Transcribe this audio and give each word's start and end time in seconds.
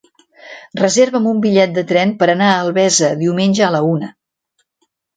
Reserva'm 0.79 1.27
un 1.33 1.43
bitllet 1.43 1.77
de 1.77 1.85
tren 1.93 2.15
per 2.23 2.31
anar 2.37 2.49
a 2.55 2.59
Albesa 2.65 3.13
diumenge 3.23 3.67
a 3.67 3.73
la 3.79 3.87
una. 3.95 4.15